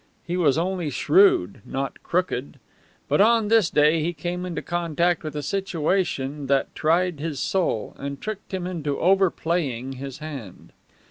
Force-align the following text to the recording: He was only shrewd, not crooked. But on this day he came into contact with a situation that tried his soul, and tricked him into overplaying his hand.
He 0.25 0.35
was 0.35 0.57
only 0.57 0.89
shrewd, 0.89 1.61
not 1.63 2.01
crooked. 2.01 2.57
But 3.07 3.21
on 3.21 3.49
this 3.49 3.69
day 3.69 4.01
he 4.01 4.13
came 4.13 4.47
into 4.47 4.63
contact 4.63 5.21
with 5.23 5.35
a 5.35 5.43
situation 5.43 6.47
that 6.47 6.73
tried 6.73 7.19
his 7.19 7.39
soul, 7.39 7.95
and 7.99 8.19
tricked 8.19 8.51
him 8.51 8.65
into 8.65 8.99
overplaying 8.99 9.93
his 9.93 10.17
hand. 10.17 10.71